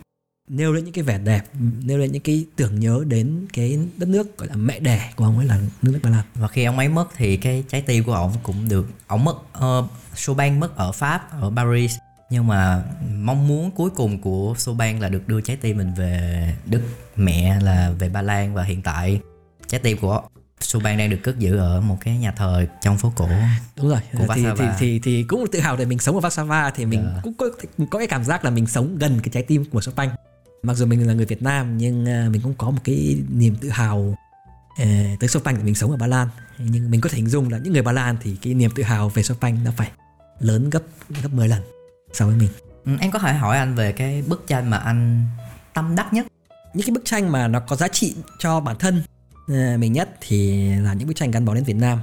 [0.47, 1.43] nêu lên những cái vẻ đẹp
[1.83, 5.25] nêu lên những cái tưởng nhớ đến cái đất nước gọi là mẹ đẻ của
[5.25, 6.23] ông ấy là nước nước Ba Lan.
[6.35, 9.35] Và khi ông ấy mất thì cái trái tim của ông cũng được ông mất
[9.35, 9.85] uh,
[10.15, 11.95] Chopin mất ở Pháp ở Paris
[12.29, 12.83] nhưng mà
[13.15, 16.81] mong muốn cuối cùng của Chopin là được đưa trái tim mình về Đức
[17.15, 19.19] mẹ là về Ba Lan và hiện tại
[19.67, 20.21] trái tim của
[20.59, 23.29] Chopin đang được cất giữ ở một cái nhà thờ trong phố cổ
[23.75, 23.99] đúng rồi.
[24.17, 27.09] của thì, thì thì thì cũng tự hào để mình sống ở Warsaw thì mình
[27.11, 27.23] yeah.
[27.23, 27.49] cũng có
[27.89, 30.09] có cái cảm giác là mình sống gần cái trái tim của Chopin
[30.63, 33.55] mặc dù mình là người Việt Nam nhưng à, mình cũng có một cái niềm
[33.55, 34.15] tự hào
[34.77, 36.27] eh, tới Chopin mình sống ở Ba Lan.
[36.57, 38.83] Nhưng mình có thể hình dung là những người Ba Lan thì cái niềm tự
[38.83, 39.91] hào về Chopin nó phải
[40.39, 41.74] lớn gấp gấp 10 lần
[42.15, 42.49] so với mình.
[42.85, 45.23] Ừ, em có thể hỏi anh về cái bức tranh mà anh
[45.73, 46.25] tâm đắc nhất?
[46.73, 49.03] Những cái bức tranh mà nó có giá trị cho bản thân
[49.51, 51.99] uh, mình nhất thì là những bức tranh gắn bó đến Việt Nam.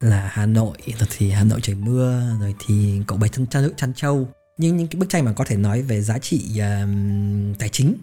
[0.00, 3.68] Là Hà Nội rồi thì Hà Nội trời mưa rồi thì cậu bảy chân chăn
[3.76, 4.28] chăn trâu
[4.58, 7.96] nhưng những cái bức tranh mà có thể nói về giá trị uh, tài chính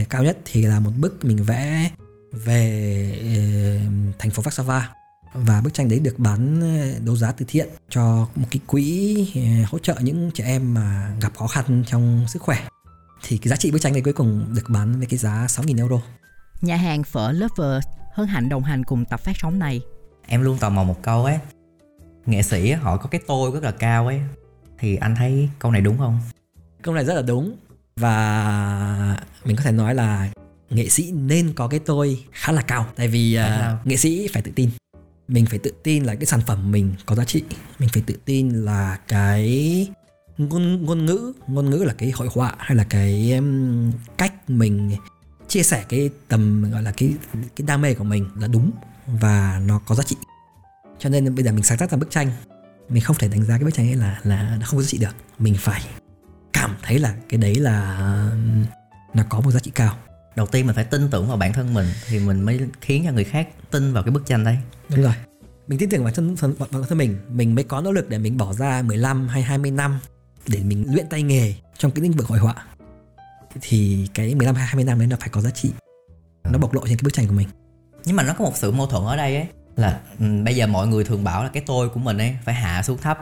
[0.00, 1.90] uh, cao nhất thì là một bức mình vẽ
[2.32, 4.80] về uh, thành phố Warsaw
[5.34, 6.60] và bức tranh đấy được bán
[7.04, 9.16] đấu giá từ thiện cho một cái quỹ
[9.70, 12.58] hỗ trợ những trẻ em mà gặp khó khăn trong sức khỏe.
[13.22, 15.78] Thì cái giá trị bức tranh này cuối cùng được bán với cái giá 6.000
[15.78, 16.00] euro.
[16.60, 19.80] Nhà hàng phở Lover hân hạnh đồng hành cùng tập phát sóng này.
[20.26, 21.38] Em luôn tò mò một câu ấy,
[22.26, 24.20] nghệ sĩ họ có cái tôi rất là cao ấy,
[24.78, 26.20] thì anh thấy câu này đúng không?
[26.82, 27.56] Câu này rất là đúng.
[27.96, 30.30] Và mình có thể nói là
[30.70, 32.86] nghệ sĩ nên có cái tôi khá là cao.
[32.96, 34.70] Tại vì uh, nghệ sĩ phải tự tin
[35.32, 37.42] mình phải tự tin là cái sản phẩm mình có giá trị.
[37.78, 39.88] Mình phải tự tin là cái
[40.38, 44.96] ngôn ngôn ngữ ngôn ngữ là cái hội họa hay là cái um, cách mình
[45.48, 47.14] chia sẻ cái tầm gọi là cái
[47.56, 48.70] cái đam mê của mình là đúng
[49.06, 50.16] và nó có giá trị.
[50.98, 52.30] Cho nên bây giờ mình sáng tác ra bức tranh.
[52.88, 54.88] Mình không thể đánh giá cái bức tranh ấy là là nó không có giá
[54.88, 55.14] trị được.
[55.38, 55.82] Mình phải
[56.52, 57.98] cảm thấy là cái đấy là
[59.14, 59.96] nó có một giá trị cao
[60.36, 63.12] đầu tiên mình phải tin tưởng vào bản thân mình thì mình mới khiến cho
[63.12, 64.58] người khác tin vào cái bức tranh đấy.
[64.88, 65.14] Đúng rồi.
[65.66, 67.18] Mình tin tưởng vào thân, thân, bản thân mình.
[67.28, 70.00] Mình mới có nỗ lực để mình bỏ ra 15 hay 20 năm
[70.48, 72.54] để mình luyện tay nghề trong cái lĩnh vực hội họa.
[73.60, 75.72] Thì cái 15 hay 20 năm đấy nó phải có giá trị.
[76.44, 77.48] Nó bộc lộ trên cái bức tranh của mình.
[78.04, 80.66] Nhưng mà nó có một sự mâu thuẫn ở đây ấy là um, bây giờ
[80.66, 83.18] mọi người thường bảo là cái tôi của mình ấy phải hạ xuống thấp.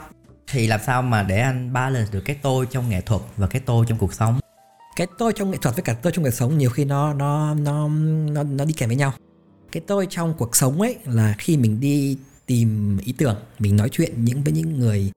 [0.52, 3.62] Thì làm sao mà để anh balance được cái tôi trong nghệ thuật và cái
[3.66, 4.40] tôi trong cuộc sống
[5.00, 7.54] cái tôi trong nghệ thuật với cả tôi trong cuộc sống nhiều khi nó nó
[7.54, 7.88] nó
[8.32, 9.12] nó nó đi kèm với nhau.
[9.72, 13.88] Cái tôi trong cuộc sống ấy là khi mình đi tìm ý tưởng mình nói
[13.92, 15.10] chuyện những với những người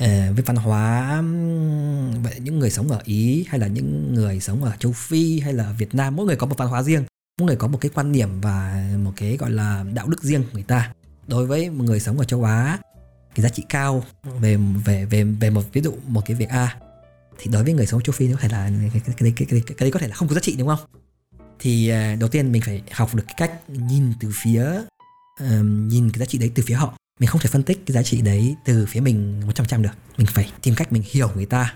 [0.00, 1.22] ờ, uh, với văn hóa
[2.22, 5.52] vậy những người sống ở ý hay là những người sống ở châu phi hay
[5.52, 7.04] là việt nam mỗi người có một văn hóa riêng
[7.40, 10.42] mỗi người có một cái quan điểm và một cái gọi là đạo đức riêng
[10.42, 10.92] của người ta.
[11.26, 12.78] Đối với một người sống ở châu á
[13.34, 14.04] cái giá trị cao
[14.40, 16.83] về về về về một ví dụ một cái việc a
[17.38, 19.46] thì đối với người sống châu phi nó có thể là cái cái cái, cái,
[19.50, 20.78] cái, cái đấy có thể là không có giá trị đúng không?
[21.58, 24.82] Thì uh, đầu tiên mình phải học được cái cách nhìn từ phía
[25.42, 26.96] uh, nhìn cái giá trị đấy từ phía họ.
[27.20, 29.90] Mình không thể phân tích cái giá trị đấy từ phía mình 100% được.
[30.16, 31.74] Mình phải tìm cách mình hiểu người ta.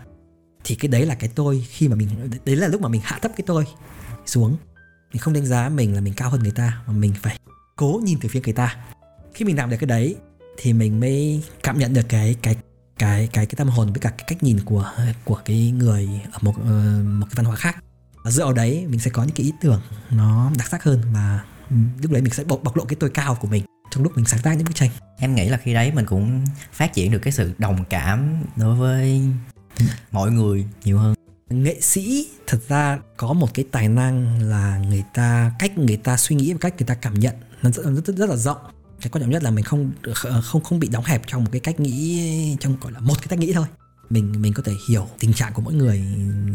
[0.65, 2.09] Thì cái đấy là cái tôi khi mà mình
[2.45, 3.65] đấy là lúc mà mình hạ thấp cái tôi
[4.27, 4.57] xuống.
[5.13, 7.39] Mình không đánh giá mình là mình cao hơn người ta mà mình phải
[7.77, 8.77] cố nhìn từ phía người ta.
[9.35, 10.17] Khi mình làm được cái đấy
[10.57, 12.57] thì mình mới cảm nhận được cái cái
[12.99, 14.93] cái cái cái tâm hồn với cả cái cách nhìn của
[15.25, 16.67] của cái người ở một uh,
[17.05, 17.77] một cái văn hóa khác.
[18.25, 19.81] Và dựa vào đấy mình sẽ có những cái ý tưởng
[20.11, 21.45] nó đặc sắc hơn và
[22.03, 24.27] lúc đấy mình sẽ bộc, bộc lộ cái tôi cao của mình trong lúc mình
[24.27, 24.91] sáng tác những bức tranh.
[25.19, 28.75] Em nghĩ là khi đấy mình cũng phát triển được cái sự đồng cảm đối
[28.75, 29.23] với
[30.13, 31.15] mọi người nhiều hơn.
[31.51, 36.17] Nghệ sĩ thật ra có một cái tài năng là người ta cách người ta
[36.17, 38.59] suy nghĩ và cách người ta cảm nhận nó rất, rất, rất là rộng
[39.01, 39.91] cái quan trọng nhất là mình không
[40.23, 43.15] ờ, không không bị đóng hẹp trong một cái cách nghĩ trong gọi là một
[43.19, 43.67] cái cách nghĩ thôi.
[44.11, 46.03] Mình mình có thể hiểu tình trạng của mỗi người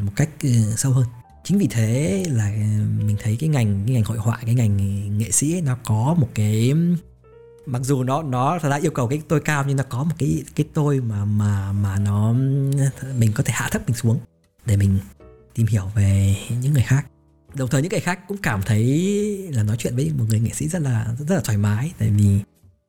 [0.04, 1.06] một cách ờ, sâu hơn.
[1.44, 2.50] Chính vì thế là
[3.06, 4.78] mình thấy cái ngành cái ngành hội họa cái ngành
[5.18, 6.74] nghệ sĩ ấy, nó có một cái
[7.66, 10.16] mặc dù nó nó thật ra yêu cầu cái tôi cao nhưng nó có một
[10.18, 12.34] cái cái tôi mà mà mà nó
[13.18, 14.20] mình có thể hạ thấp mình xuống
[14.66, 15.00] để mình
[15.54, 17.06] tìm hiểu về những người khác
[17.56, 18.86] đồng thời những người khác cũng cảm thấy
[19.52, 21.92] là nói chuyện với một người nghệ sĩ rất là rất là thoải mái.
[21.98, 22.40] Tại vì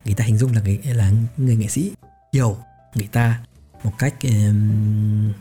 [0.05, 1.93] người ta hình dung là người là người nghệ sĩ
[2.33, 2.57] hiểu
[2.95, 3.41] người ta
[3.85, 5.33] một cách um,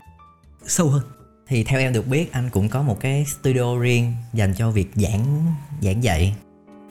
[0.66, 1.02] sâu hơn.
[1.48, 4.90] Thì theo em được biết anh cũng có một cái studio riêng dành cho việc
[4.94, 6.36] giảng giảng dạy.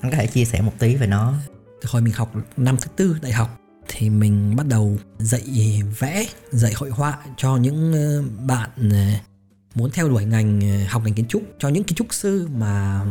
[0.02, 1.34] Anh có thể chia sẻ một tí về nó?
[1.82, 6.26] Từ hồi mình học năm thứ tư đại học thì mình bắt đầu dạy vẽ
[6.52, 9.33] dạy hội họa cho những ờ, bạn ờ,
[9.76, 11.44] muốn theo đuổi ngành ờ, học ngành kiến trúc.
[11.60, 13.02] Cho những kiến trúc sư mà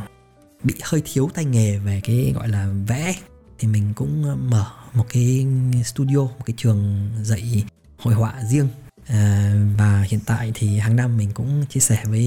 [0.62, 3.14] bị hơi thiếu tay nghề về cái gọi là vẽ
[3.58, 5.46] thì mình cũng mở một cái
[5.84, 7.64] studio một cái trường dạy
[7.98, 8.68] hội họa riêng.
[9.06, 12.24] À, và hiện tại thì hàng năm mình cũng chia sẻ với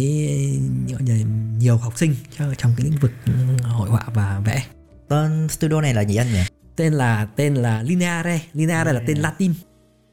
[1.59, 2.15] nhiều học sinh
[2.57, 3.11] trong cái lĩnh vực
[3.63, 4.65] hội họa và vẽ.
[5.07, 6.43] Tên studio này là gì anh nhỉ?
[6.75, 9.53] Tên là tên là lineare lineare là tên latin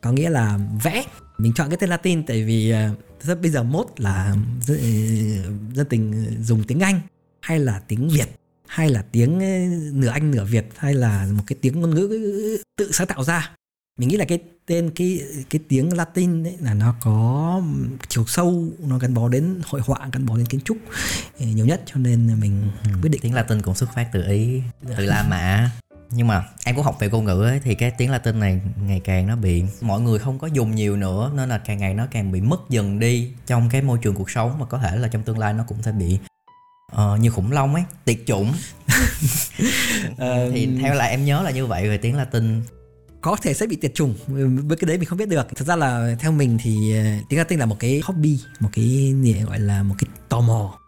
[0.02, 1.04] có nghĩa là vẽ.
[1.38, 4.78] Mình chọn cái tên latin tại vì ờ, rất bây giờ mốt là dân,
[5.76, 7.00] ờ, tình ờ, dùng tiếng anh.
[7.40, 8.28] Hay là tiếng việt
[8.66, 9.38] hay là tiếng
[10.00, 12.08] nửa anh nửa việt hay là một cái tiếng ngôn ngữ
[12.76, 13.50] tự sáng tạo ra.
[13.98, 17.62] Mình nghĩ là cái tên cái cái tiếng Latin ấy là nó có
[18.08, 20.78] chiều sâu nó gắn bó đến hội họa gắn bó đến kiến trúc
[21.38, 21.82] nhiều nhất.
[21.86, 22.70] Cho nên mình
[23.02, 25.70] quyết định tiếng Latin cũng xuất phát từ ý từ La Mã
[26.14, 29.00] nhưng mà em cũng học về ngôn ngữ ấy, thì cái tiếng Latin này ngày
[29.04, 32.06] càng nó bị mọi người không có dùng nhiều nữa nên là càng ngày nó
[32.10, 35.08] càng bị mất dần đi trong cái môi trường cuộc sống mà có thể là
[35.08, 36.18] trong tương lai nó cũng sẽ bị
[36.92, 38.52] ờ, như khủng long ấy tiệt chủng.
[40.52, 42.62] Thì theo là em nhớ là như vậy rồi tiếng latin.
[43.20, 44.14] Có thể sẽ bị tiệt chủng
[44.66, 45.48] với cái đấy mình không biết được.
[45.56, 49.14] Thật ra là theo mình thì ờ, tiếng latin là một cái hobby một cái
[49.46, 50.78] gọi là một cái tò mò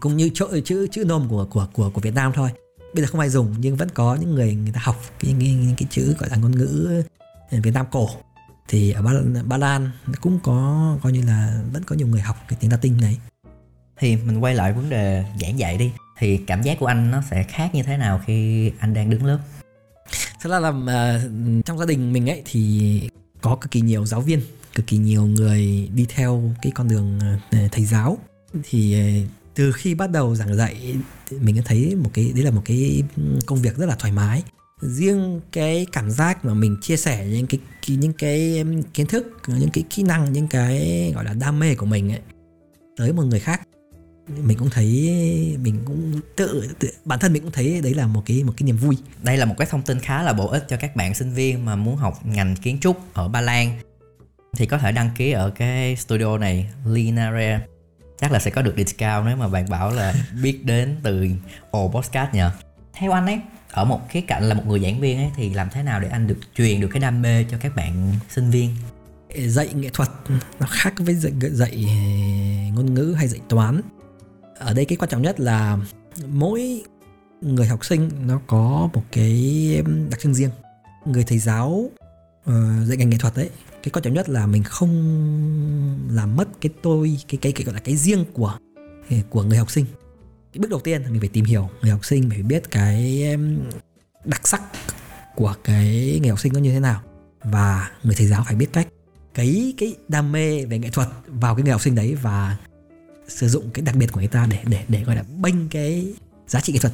[0.00, 2.50] cũng như chỗ chữ chữ nôm của của của của Việt Nam thôi
[2.96, 5.74] bây giờ không ai dùng nhưng vẫn có những người người ta học cái cái,
[5.76, 7.02] cái chữ gọi là ngôn ngữ
[7.50, 8.08] Việt Nam cổ.
[8.68, 9.12] Thì ở Ba,
[9.44, 13.00] Ba Lan cũng có coi như là vẫn có nhiều người học cái tiếng Latin
[13.00, 13.18] này.
[13.98, 15.90] Thì mình quay lại vấn đề giảng dạy đi.
[16.18, 19.24] Thì cảm giác của anh nó sẽ khác như thế nào khi anh đang đứng
[19.24, 19.38] lớp?
[20.42, 24.20] Thật ra là uh, trong gia đình mình ấy thì có cực kỳ nhiều giáo
[24.20, 24.40] viên
[24.74, 28.18] cực kỳ nhiều người đi theo cái con đường uh, thầy giáo.
[28.62, 30.96] Thì uh, từ khi bắt đầu giảng dạy
[31.30, 33.02] mình thấy một cái đấy là một cái
[33.46, 34.42] công việc rất là thoải mái.
[34.80, 38.64] Riêng cái cảm giác mà mình chia sẻ những cái những cái
[38.94, 42.20] kiến thức những cái kỹ năng những cái gọi là đam mê của mình ấy
[42.96, 43.60] tới một người khác
[44.28, 44.88] mình cũng thấy
[45.62, 48.66] mình cũng tự, tự bản thân mình cũng thấy đấy là một cái một cái
[48.66, 48.96] niềm vui.
[49.22, 51.64] Đây là một cái thông tin khá là bổ ích cho các bạn sinh viên
[51.64, 53.78] mà muốn học ngành kiến trúc ở Ba Lan.
[54.56, 57.60] Thì có thể đăng ký ở cái studio này Linare
[58.20, 61.26] chắc là sẽ có được discount nếu mà bạn bảo là biết đến từ
[61.70, 62.50] ồ podcast nhờ.
[62.92, 65.68] Theo anh ấy ở một khía cạnh là một người giảng viên ấy thì làm
[65.72, 68.76] thế nào để anh được truyền được cái đam mê cho các bạn sinh viên?
[69.36, 70.08] Dạy nghệ thuật
[70.60, 71.86] nó khác với dạy, dạy
[72.74, 73.80] ngôn ngữ hay dạy toán.
[74.58, 75.78] Ở đây cái quan trọng nhất là
[76.26, 76.82] mỗi
[77.40, 80.50] người học sinh nó có một cái đặc trưng riêng.
[81.04, 81.90] Người thầy giáo
[82.50, 83.50] uh, dạy ngành nghệ thuật đấy
[83.86, 84.90] cái quan trọng nhất là mình không
[86.10, 88.58] làm mất cái tôi cái cái, cái gọi là cái riêng của
[89.30, 89.86] của người học sinh.
[90.52, 93.24] Cái bước đầu tiên là mình phải tìm hiểu người học sinh phải biết cái
[94.24, 94.62] đặc sắc
[95.34, 97.02] của cái người học sinh nó như thế nào.
[97.42, 98.88] Và người thầy giáo phải biết cách
[99.34, 102.56] cái cái đam mê về nghệ thuật vào cái người học sinh đấy và
[103.28, 106.14] sử dụng cái đặc biệt của người ta để để để gọi là bênh cái
[106.46, 106.92] giá trị nghệ thuật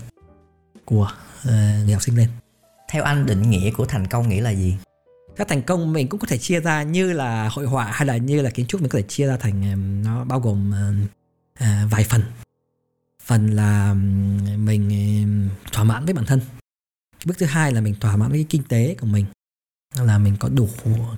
[0.85, 1.51] của uh,
[1.85, 2.29] người học sinh lên.
[2.91, 4.77] Theo anh định nghĩa của thành công nghĩa là gì?
[5.37, 8.16] Các thành công mình cũng có thể chia ra như là hội họa hay là
[8.16, 10.73] như là kiến trúc mình có thể chia ra thành nó bao gồm
[11.62, 12.23] uh, vài phần.
[13.25, 13.95] Phần là
[14.59, 16.40] mình thỏa mãn với bản thân.
[17.25, 19.27] Bước thứ hai là mình thỏa mãn với cái kinh tế của mình.
[19.99, 20.68] Là mình có đủ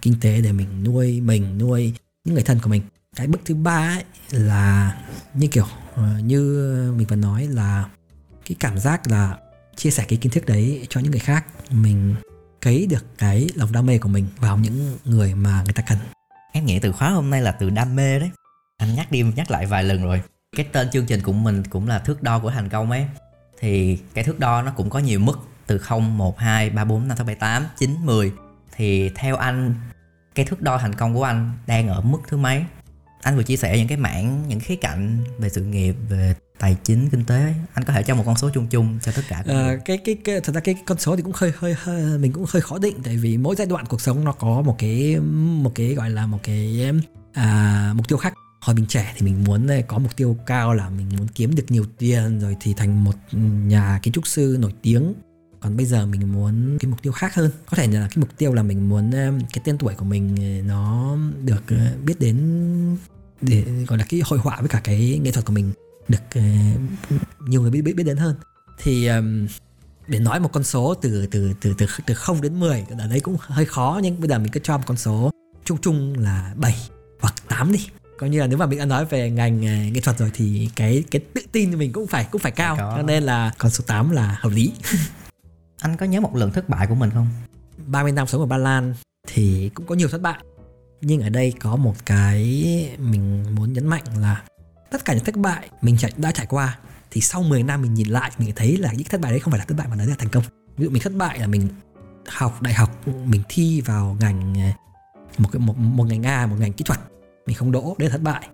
[0.03, 1.92] kinh tế để mình nuôi mình nuôi
[2.24, 2.83] những người thân của mình.
[3.16, 4.96] Cái bước thứ ba ấy là
[5.35, 7.88] như kiểu ờ, như mình vừa nói là
[8.46, 9.38] cái cảm giác là
[9.77, 11.44] chia sẻ cái kiến thức đấy cho những người khác.
[11.70, 12.14] Mình
[12.64, 15.98] cấy được cái lòng đam mê của mình vào những người mà người ta cần.
[16.53, 18.31] Em nghĩ từ khóa hôm nay là từ đam mê đấy.
[18.77, 20.22] Anh nhắc đi nhắc lại vài lần rồi.
[20.57, 23.07] Cái tên chương trình của mình cũng là thước đo của thành công ấy.
[23.61, 27.09] Thì cái thước đo nó cũng có nhiều mức từ 0, 1, 2, 3, 4,
[27.09, 28.33] 5, 6, 7, 8, 9, 10
[28.77, 29.74] thì theo anh
[30.35, 32.64] cái thước đo thành công của anh đang ở mức thứ mấy?
[33.25, 36.77] Anh vừa chia sẻ những cái mảng những khía cạnh về sự nghiệp về tài
[36.85, 37.55] chính kinh tế.
[37.75, 40.17] Anh có thể cho một con số chung chung cho tất cả à, cái, cái
[40.25, 42.79] cái thật ra cái con số thì cũng hơi hơi hơi mình cũng hơi khó
[42.79, 42.97] định.
[43.05, 45.17] Tại vì mỗi giai đoạn cuộc sống nó có một cái
[45.63, 46.91] một cái gọi là một cái
[47.33, 48.35] à, mục tiêu khác.
[48.61, 51.65] Hồi mình trẻ thì mình muốn có mục tiêu cao là mình muốn kiếm được
[51.69, 53.15] nhiều tiền rồi thì thành một
[53.67, 55.15] nhà kiến trúc sư nổi tiếng.
[55.61, 57.51] Còn bây giờ mình muốn cái mục tiêu khác hơn.
[57.67, 59.11] Có thể là cái mục tiêu là mình muốn
[59.53, 61.63] cái tên tuổi của mình nó được
[62.05, 62.37] biết đến
[63.40, 65.73] để gọi là cái hội họa với cả cái nghệ thuật của mình
[66.09, 66.81] được uh,
[67.49, 68.37] nhiều người biết biết biết đến hơn.
[68.79, 69.47] Thì um,
[70.07, 73.20] để nói một con số từ từ từ từ từ 0 đến 10 ở đây
[73.20, 75.31] cũng hơi khó nhưng bây giờ mình cứ cho một con số
[75.64, 76.75] chung chung là 7
[77.20, 77.87] hoặc 8 đi.
[78.18, 80.68] Coi như là nếu mà mình đã nói về ngành uh, nghệ thuật rồi thì
[80.77, 82.77] cái cái tự tin của mình cũng phải cũng phải cao.
[82.77, 84.73] cho nên là con số 8 là hợp lý.
[85.81, 87.29] Anh có nhớ một lần thất bại của mình không?
[87.87, 88.94] 30 năm sống ở Ba Lan
[89.27, 90.38] thì cũng có nhiều thất bại
[91.07, 92.43] nhưng ở đây có một cái
[92.99, 94.43] mình muốn nhấn mạnh là
[94.90, 96.79] tất cả những thất bại mình chạy, đã trải qua
[97.11, 99.51] thì sau 10 năm mình nhìn lại mình thấy là những thất bại đấy không
[99.51, 100.45] phải là thất bại mà nó là thành công.
[100.77, 101.69] Ví dụ mình thất bại là mình
[102.29, 104.55] học đại học mình thi vào ngành
[105.38, 107.01] một cái một một ngành A một ngành kỹ thuật
[107.47, 108.49] mình không đỗ đấy là thất bại.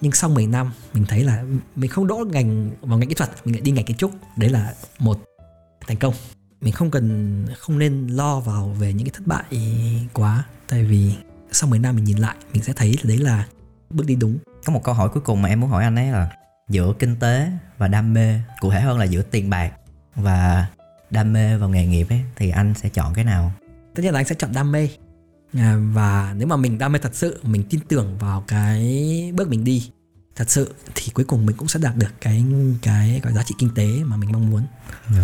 [0.00, 1.44] Nhưng sau 10 năm mình thấy là
[1.76, 4.50] mình không đỗ ngành vào ngành kỹ thuật mình lại đi ngành kiến trúc đấy
[4.50, 5.20] là một
[5.86, 6.14] thành công.
[6.60, 9.44] Mình không cần không nên lo vào về những cái thất bại
[10.12, 11.14] quá tại vì
[11.54, 13.46] sau 10 năm mình nhìn lại mình sẽ thấy là đấy là
[13.90, 14.38] bước đi đúng.
[14.66, 16.30] Có một câu hỏi cuối cùng mà em muốn hỏi anh ấy là
[16.68, 19.72] giữa kinh tế và đam mê cụ thể hơn là giữa tiền bạc
[20.16, 20.66] và
[21.10, 23.52] đam mê vào nghề nghiệp ấy thì anh sẽ chọn cái nào?
[23.94, 24.88] Tất nhiên là anh sẽ chọn đam mê.
[25.52, 29.48] À, và nếu mà mình đam mê thật sự mình tin tưởng vào cái bước
[29.48, 29.90] mình đi
[30.36, 32.44] thật sự thì cuối cùng mình cũng sẽ đạt được cái
[32.82, 34.66] cái gọi giá trị kinh tế mà mình mong muốn.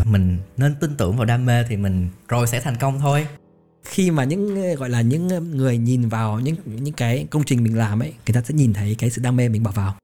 [0.04, 3.26] Mình nên tin tưởng vào đam mê thì mình rồi sẽ thành công thôi
[3.84, 7.78] khi mà những gọi là những người nhìn vào những những cái công trình mình
[7.78, 9.94] làm ấy người ta sẽ nhìn thấy cái sự đam mê mình bỏ vào.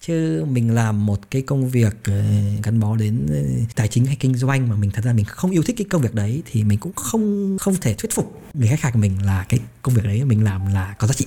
[0.00, 2.22] Chứ mình làm một cái công việc ờ,
[2.62, 3.26] gắn bó đến
[3.74, 6.02] tài chính hay kinh doanh mà mình thật ra mình không yêu thích cái công
[6.02, 9.22] việc đấy thì mình cũng không không thể thuyết phục người khách hàng của mình
[9.24, 11.26] là cái công việc đấy mình làm là có giá trị.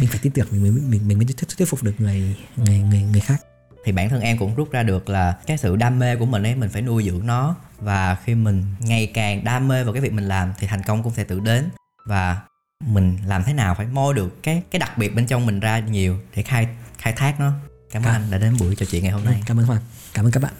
[0.00, 2.78] Mình phải tin tưởng mình mới mình mình mới thuyết, thuyết phục được người người
[2.78, 3.42] người người khác
[3.84, 6.42] thì bản thân em cũng rút ra được là cái sự đam mê của mình
[6.42, 7.54] ấy mình phải nuôi dưỡng nó.
[7.78, 11.02] Và khi mình ngày càng đam mê vào cái việc mình làm thì thành công
[11.02, 11.68] cũng sẽ tự đến.
[12.06, 12.38] Và
[12.86, 15.78] mình làm thế nào phải moi được cái cái đặc biệt bên trong mình ra
[15.78, 16.68] nhiều để khai
[16.98, 17.52] khai thác nó.
[17.90, 19.42] Cảm ơn anh đã đến buổi trò chuyện ngày hôm nay.
[19.46, 19.80] cảm ơn hoàng.
[20.14, 20.52] Cảm ơn các bạn.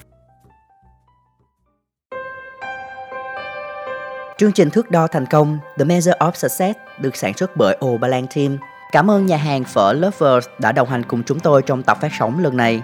[4.39, 7.97] Chương trình thước đo thành công The Measure of Success được sản xuất bởi O
[8.01, 8.59] Balan Team.
[8.95, 12.13] Cảm ơn nhà hàng phở Lovers đã đồng hành cùng chúng tôi trong tập phát
[12.19, 12.83] sóng lần này.